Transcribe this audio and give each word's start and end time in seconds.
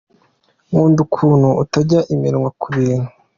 Nkunda 0.67 0.99
ukuntu 1.05 1.47
utarya 1.63 1.99
iminwa 2.13 2.49
ku 2.59 2.67
bintu. 2.77 3.09